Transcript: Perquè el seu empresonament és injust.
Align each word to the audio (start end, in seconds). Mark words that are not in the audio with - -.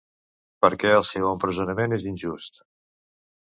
Perquè 0.65 0.93
el 0.95 1.05
seu 1.11 1.29
empresonament 1.33 1.95
és 2.01 2.09
injust. 2.15 2.61